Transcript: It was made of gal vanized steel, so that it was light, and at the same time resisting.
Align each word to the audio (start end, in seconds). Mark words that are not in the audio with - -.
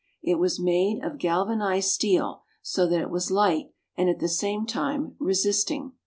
It 0.23 0.39
was 0.39 0.59
made 0.59 1.03
of 1.03 1.19
gal 1.19 1.45
vanized 1.45 1.89
steel, 1.91 2.41
so 2.63 2.87
that 2.87 3.01
it 3.01 3.11
was 3.11 3.29
light, 3.29 3.67
and 3.95 4.09
at 4.09 4.17
the 4.17 4.27
same 4.29 4.65
time 4.65 5.15
resisting. 5.19 5.91